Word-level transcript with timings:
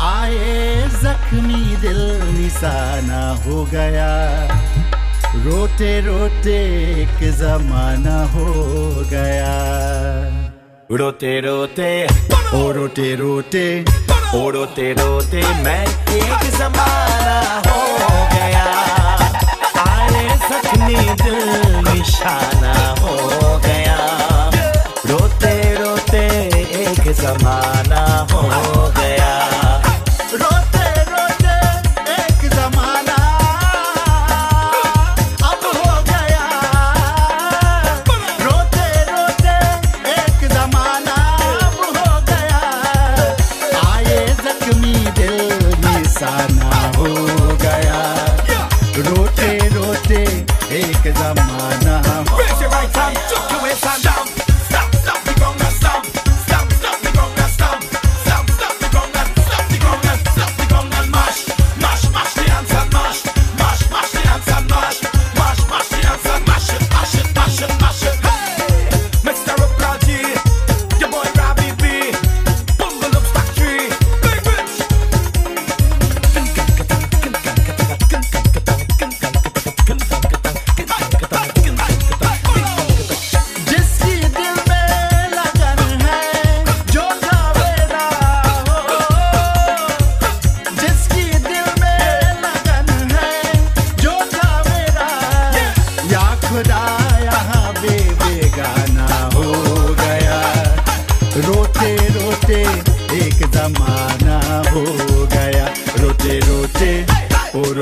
आए 0.00 0.88
जख्मी 1.02 1.76
दिल 1.76 2.20
निशाना 2.22 3.44
हो 3.44 3.64
गया। 3.64 4.14
रोते 5.36 6.00
रोते 6.00 6.90
के 7.06 7.32
जमाना 7.32 8.24
हो 8.24 8.54
गया। 9.10 9.56
रोते 10.90 11.40
रोते, 11.40 12.06
ओ 12.54 12.72
रोते 12.72 13.14
रोते। 13.14 13.84
और 14.34 14.52
रोते 14.54 14.92
रोते 14.92 15.40
मैं 15.62 15.82
एक 16.16 16.42
जमाना 16.58 17.38
हो 17.66 17.80
गया। 18.32 18.66
आए 19.84 20.22
सखनी 20.44 21.00
दिल 21.22 21.38
निशाना 21.88 22.74
हो 23.00 23.16
गया। 23.66 23.98
रोते 25.06 25.54
रोते 25.74 26.24
एक 26.84 27.02
जमाना 27.22 27.79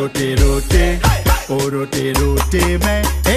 रोटे 0.09 0.35
रोटे 0.41 0.85
ओ 1.55 1.69
रोटे 1.73 2.13
रोटे 2.19 2.63
मैं 2.85 3.28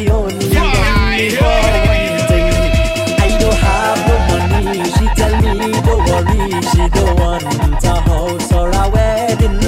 she 0.00 0.08
only 0.08 0.32
want 0.32 1.10
me 1.10 1.30
for 1.30 1.44
one 1.90 2.18
thing. 2.28 2.48
I 3.20 3.38
don't 3.38 3.58
have 3.66 4.00
no 4.08 4.16
money. 4.30 4.84
She 4.96 5.06
tell 5.18 5.34
me 5.42 5.72
don't 5.86 6.02
worry. 6.08 6.62
She 6.70 6.88
don't 6.88 7.20
want 7.20 7.84
a 7.84 8.00
house 8.08 8.52
or 8.52 8.70
a 8.70 8.88
wedding. 8.88 9.60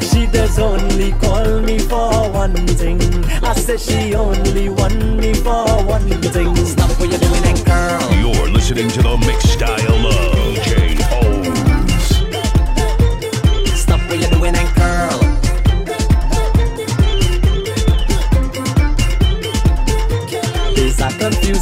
She 0.00 0.26
does 0.26 0.58
only 0.58 1.12
call 1.12 1.60
me 1.60 1.78
for 1.78 2.30
one 2.30 2.54
thing. 2.78 3.00
I 3.42 3.52
say 3.54 3.76
she 3.76 4.14
only 4.14 4.68
want 4.70 5.18
me 5.18 5.34
for 5.34 5.66
one 5.84 6.08
thing. 6.34 6.56
Stop 6.56 6.90
what 6.98 7.10
you're 7.10 7.18
doing 7.18 7.44
and 7.44 7.64
girl. 7.66 8.14
You're 8.14 8.48
listening 8.48 8.88
to 8.88 9.02
the 9.02 9.16
mix 9.18 9.44
style 9.50 10.06
of 10.06 10.14
DJ 10.34 10.93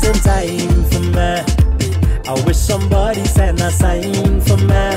confusing 0.02 0.22
time 0.22 0.84
for 0.90 1.00
me. 1.00 1.42
I 2.28 2.44
wish 2.46 2.56
somebody 2.56 3.24
sent 3.24 3.60
a 3.60 3.70
sign 3.70 4.40
for 4.40 4.56
me. 4.56 4.90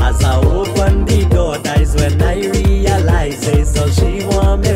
As 0.00 0.22
I 0.24 0.40
open 0.44 1.04
the 1.04 1.26
door, 1.30 1.58
that's 1.58 1.94
when 1.96 2.20
I 2.22 2.34
realize 2.36 3.46
it's 3.48 3.78
all 3.78 3.88
she 3.88 4.24
want 4.26 4.62
me 4.62 4.74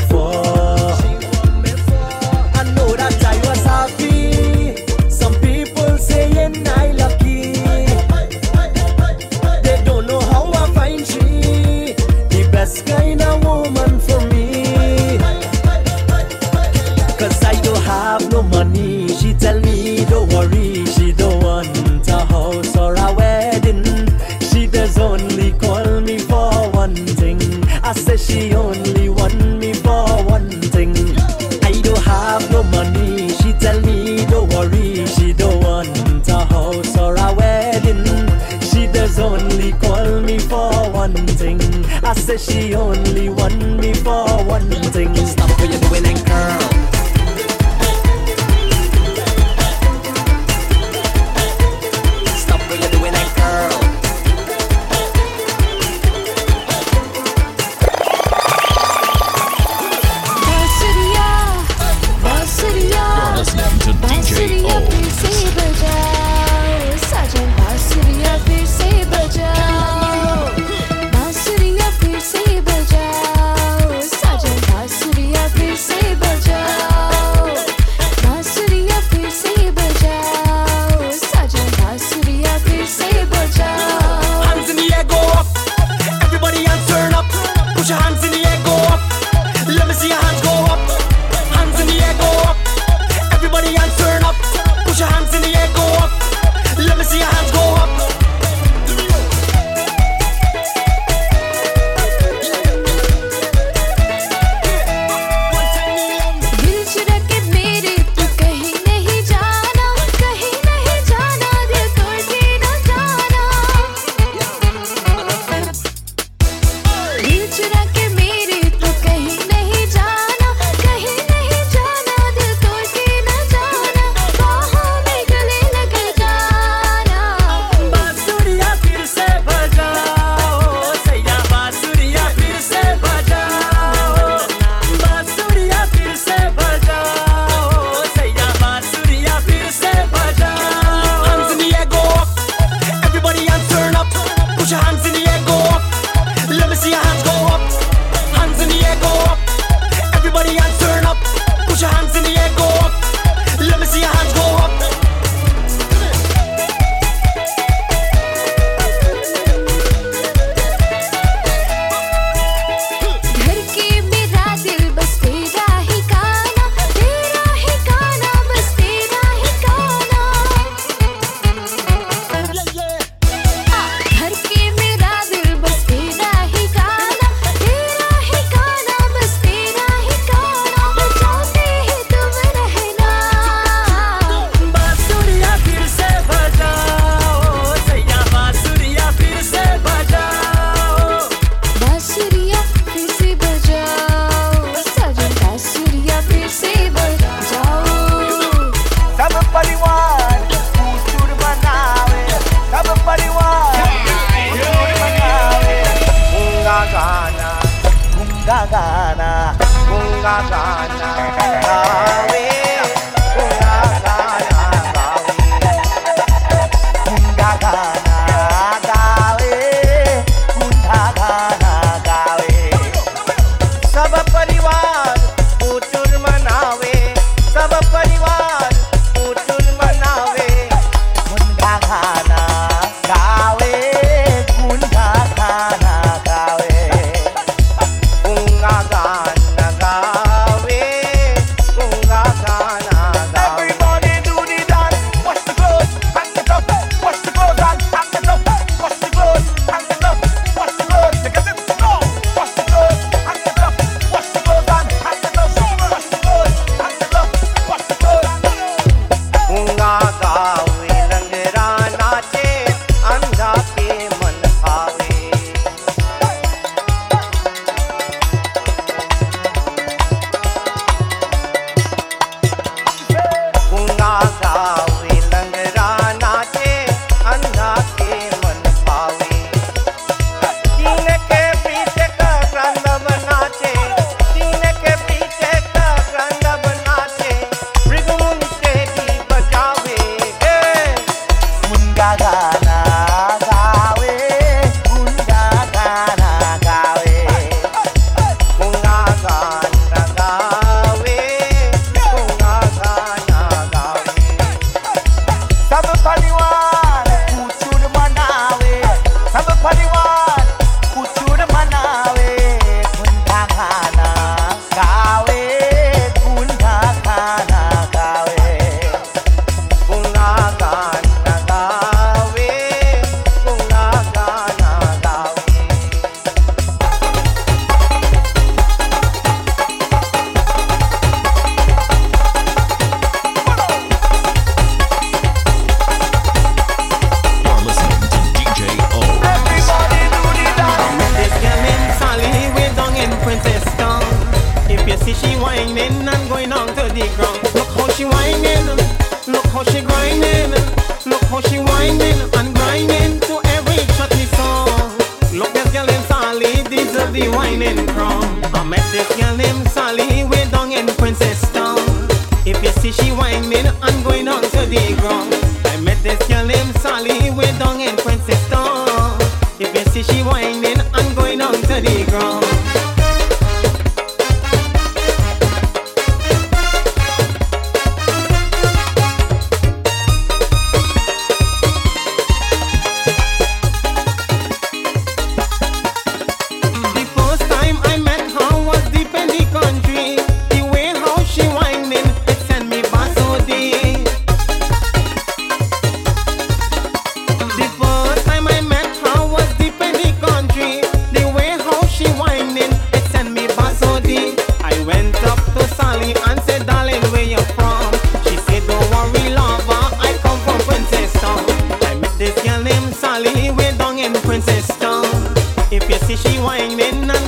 She 416.22 416.38
whine 416.38 416.76
when 416.76 417.10
I 417.10 417.21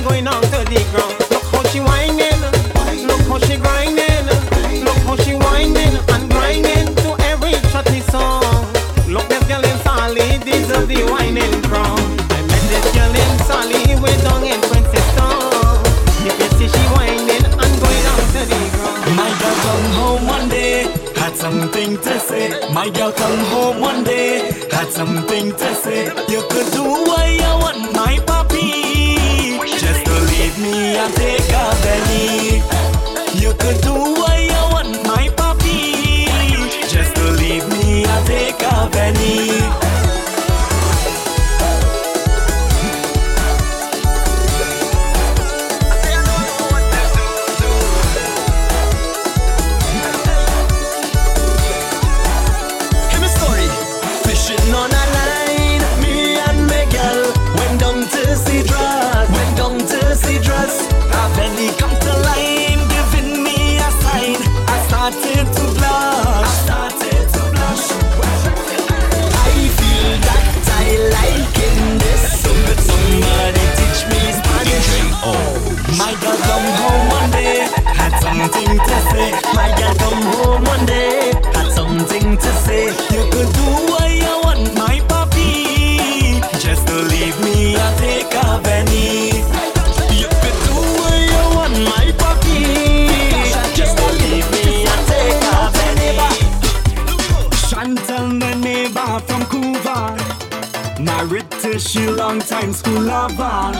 time 102.45 102.73
school 102.73 103.01
lover. 103.01 103.73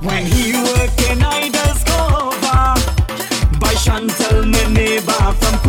When 0.00 0.24
he 0.24 0.52
work 0.52 0.98
in 1.10 1.22
Idol's 1.22 1.84
Cova 1.84 2.74
by 3.60 3.74
my 4.46 4.64
neighbor 4.72 5.22
from 5.40 5.61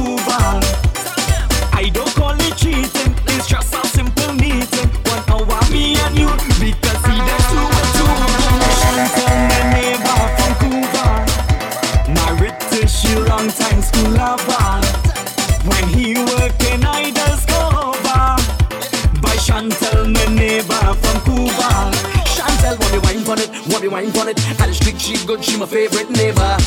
for 24.13 24.29
it. 24.29 24.37
At 24.61 24.67
the 24.67 24.73
street, 24.73 25.01
she 25.01 25.17
good, 25.25 25.43
she 25.43 25.57
my 25.57 25.65
favorite 25.65 26.09
neighbor. 26.09 26.57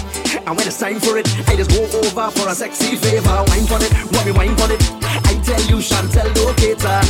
And 0.46 0.56
when 0.56 0.66
it's 0.66 0.78
time 0.78 0.98
for 1.00 1.16
it, 1.16 1.26
I 1.48 1.56
just 1.56 1.70
go 1.70 1.86
over 2.02 2.30
for 2.30 2.48
a 2.48 2.54
sexy 2.54 2.96
favor. 2.96 3.44
Wine 3.48 3.66
for 3.66 3.78
it, 3.80 3.92
want 4.12 4.26
me 4.26 4.32
wine 4.32 4.56
for 4.56 4.70
it. 4.70 4.82
I 5.02 5.34
tell 5.46 5.62
you, 5.70 5.78
Chantel, 5.78 6.28
no 6.34 6.52
cater. 6.54 7.00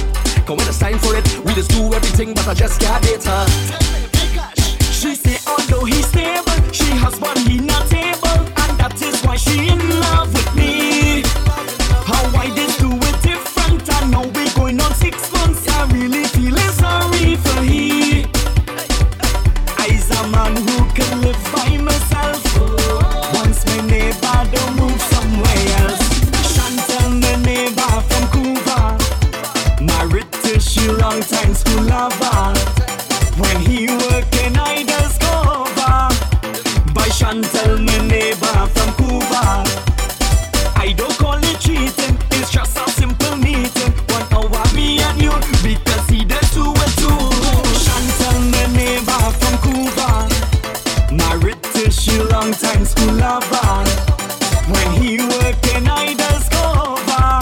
Cause 0.45 0.57
when 0.57 0.69
it's 0.69 0.78
time 0.78 0.99
for 0.99 1.16
it, 1.16 1.25
we 1.45 1.55
just 1.55 1.71
do 1.71 1.93
everything, 1.93 2.35
but 2.35 2.47
I 2.47 2.55
just 2.55 2.81
got 2.81 3.02
it. 3.07 3.23
She 4.93 5.14
say, 5.14 5.38
although 5.47 5.85
he's 5.85 6.07
stable, 6.07 6.57
she 6.73 6.90
has 7.02 7.19
husband, 7.19 7.49
he 7.49 7.59
not 7.59 7.93
able. 7.93 8.40
And 8.62 8.73
that 8.78 9.00
is 9.02 9.23
why 9.25 9.37
she 9.37 9.69
in 9.69 9.81
love 10.00 10.33
with 10.33 10.45
working 55.38 55.87
idols 55.88 56.49
cover 56.49 57.40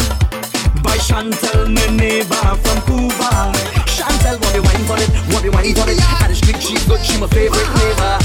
by 0.82 0.96
Chantel, 0.98 1.72
my 1.74 1.86
neighbor 1.96 2.44
from 2.62 2.78
Cuba. 2.86 3.52
Chantel, 3.86 4.40
what 4.40 4.52
be 4.54 4.60
wine 4.60 4.84
for 4.88 4.98
it? 4.98 5.10
What 5.32 5.42
be 5.42 5.50
wine 5.50 5.74
for 5.74 5.88
it? 5.90 5.98
Irish 6.22 6.40
chick, 6.40 6.60
she's 6.60 6.84
good, 6.86 7.00
she 7.04 7.18
my 7.18 7.26
favorite 7.28 7.68
neighbor. 7.76 8.23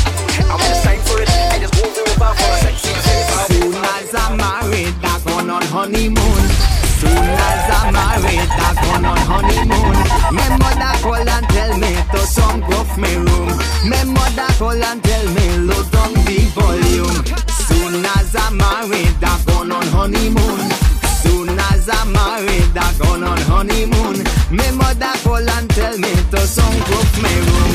são 26.50 26.66
comigo 26.66 27.69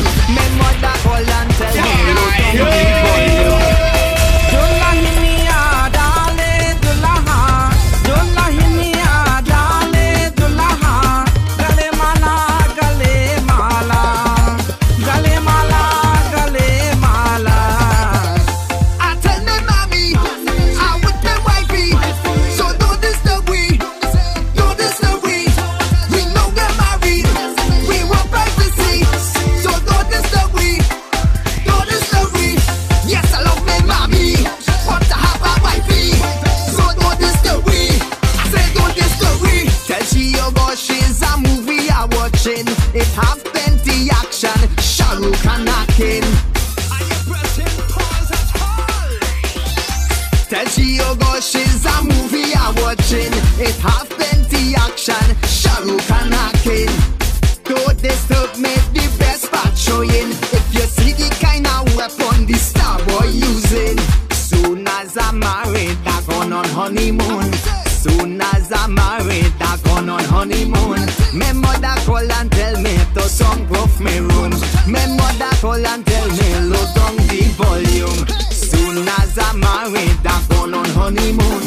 call 72.15 72.33
and 72.33 72.53
tell 72.53 72.81
me 72.81 72.97
to 73.15 73.23
song 73.23 73.67
off 73.75 73.99
me 74.01 74.19
room. 74.19 74.53
My 74.87 75.05
mother 75.19 75.53
call 75.61 75.85
and 75.93 76.07
tell 76.07 76.29
me 76.39 76.49
low 76.71 76.87
down 76.95 77.17
the 77.31 77.41
volume. 77.59 78.21
Soon 78.51 79.09
as 79.19 79.37
I'm 79.39 79.59
married, 79.59 80.25
I'm 80.25 80.43
gone 80.49 80.75
on 80.75 80.89
honeymoon. 80.99 81.65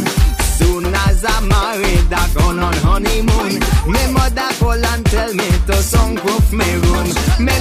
Soon 0.58 0.86
as 1.06 1.26
I'm 1.26 1.48
married, 1.50 2.14
I'm 2.14 2.34
gone 2.34 2.60
on 2.60 2.78
honeymoon. 2.88 3.60
My 3.94 4.08
mother 4.16 4.50
call 4.60 4.86
and 4.92 5.06
tell 5.08 5.34
me 5.34 5.50
to 5.68 5.76
song 5.84 6.18
off 6.20 6.54
me 6.54 6.70
room. 6.86 7.10
My 7.40 7.58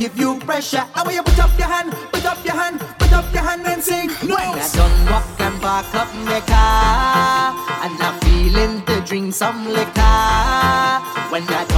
give 0.00 0.18
you 0.18 0.38
pressure. 0.40 0.84
I 0.94 1.02
want 1.02 1.14
you 1.14 1.22
put 1.22 1.38
up 1.38 1.58
your 1.58 1.68
hand, 1.68 1.92
put 2.10 2.24
up 2.24 2.42
your 2.42 2.54
hand, 2.54 2.80
put 2.98 3.12
up 3.12 3.30
your 3.34 3.42
hand 3.42 3.66
and 3.66 3.82
sing. 3.82 4.08
No. 4.26 4.34
When 4.34 4.58
I 4.58 4.68
done 4.72 4.98
walk 5.12 5.40
and 5.40 5.60
park 5.60 5.94
up 5.94 6.08
my 6.24 6.40
car, 6.40 7.52
and 7.84 8.00
I'm 8.00 8.16
feeling 8.20 8.82
to 8.86 9.00
drink 9.02 9.34
some 9.34 9.68
liquor. 9.68 10.00
Ah. 10.00 11.28
When 11.30 11.44
I 11.44 11.69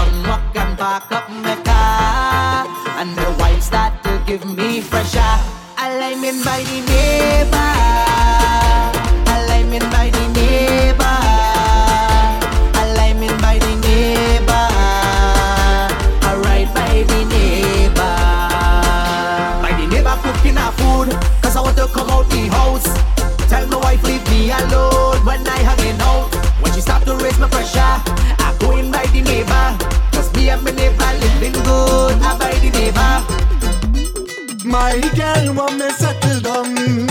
My 34.64 34.98
girl 35.14 35.54
want 35.54 35.78
me 35.78 35.90
settle 35.90 36.40
down, 36.40 37.06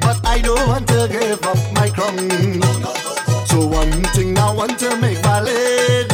but 0.00 0.24
I 0.24 0.40
don't 0.40 0.68
want 0.68 0.86
to 0.88 1.08
give 1.10 1.42
up 1.44 1.58
my 1.74 1.90
crown. 1.90 2.30
So 3.46 3.66
one 3.66 4.02
thing 4.14 4.38
I 4.38 4.52
want 4.52 4.78
to 4.80 4.96
make 4.98 5.18
valid. 5.18 6.06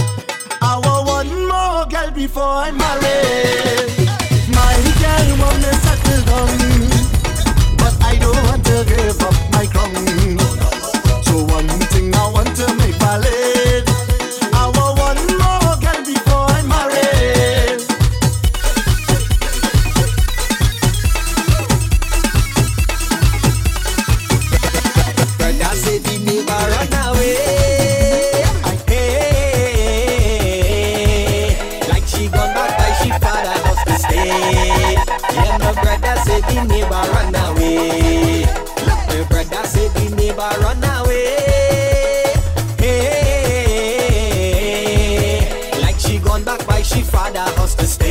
I 0.62 0.80
want 0.82 1.07
one 1.07 1.49
more 1.49 1.87
girl 1.87 2.11
before 2.11 2.43
I'm 2.43 2.78
married. 2.78 4.09
My 4.59 4.76
girl 5.03 5.28
want 5.43 5.59
me 5.64 5.72
settle 5.85 6.22
down, 6.30 6.59
but 7.76 7.95
I 8.03 8.16
don't 8.16 8.43
want 8.47 8.64
to 8.64 8.85
give 8.89 9.20
up. 9.22 9.44
back 46.45 46.67
by 46.67 46.83
she 46.83 47.01
father 47.01 47.41
us 47.63 47.75
to 47.75 47.87
stay. 47.87 48.04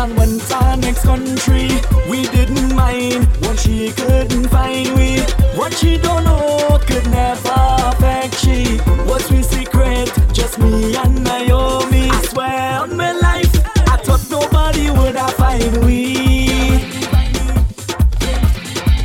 and 0.00 0.16
went 0.16 0.40
to 0.40 0.76
next 0.76 1.02
country. 1.02 1.68
We 2.08 2.22
didn't 2.36 2.74
mind 2.74 3.26
what 3.42 3.58
she 3.58 3.92
couldn't 3.92 4.48
find. 4.48 4.88
We 4.96 5.20
what 5.58 5.74
she 5.74 5.98
don't 5.98 6.24
know 6.24 6.78
could 6.86 7.06
never 7.10 7.60
affect 7.90 8.34
she. 8.36 8.78
What's 9.08 9.30
we 9.30 9.42
secret? 9.42 10.08
Just 10.32 10.58
me 10.58 10.96
and 10.96 11.22
Naomi. 11.22 12.08
I 12.08 12.22
swear 12.22 12.80
on 12.80 12.96
my 12.96 13.12
life, 13.12 13.54
I 13.92 13.96
thought 14.04 14.24
nobody 14.30 14.90
would 14.90 15.16
have 15.16 15.34
find 15.34 15.84
we. 15.84 16.16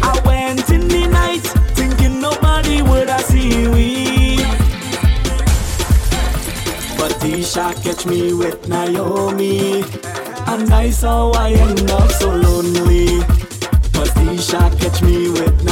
I 0.02 0.14
went 0.26 0.70
in 0.70 0.88
the 0.88 1.08
night 1.08 1.46
thinking 1.76 2.22
nobody 2.22 2.82
would 2.82 3.10
see 3.22 3.68
we. 3.68 4.38
But 6.98 7.20
catch 7.84 8.06
me 8.06 8.34
with 8.34 8.64
I 10.86 10.92
saw 10.92 11.32
I 11.32 11.50
end 11.50 11.90
up 11.90 12.12
so 12.12 12.30
lonely. 12.30 13.18
But 13.92 14.08
Tisha 14.14 14.70
catch 14.80 15.02
me 15.02 15.32
with 15.32 15.64